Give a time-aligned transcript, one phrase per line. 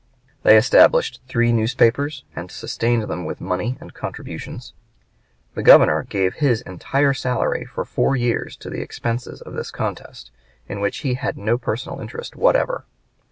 [0.41, 4.73] They established three newspapers, and sustained them with money and contributions.
[5.53, 10.31] The Governor gave his entire salary for four years to the expenses of this contest,
[10.67, 12.85] in which he had no personal interest whatever.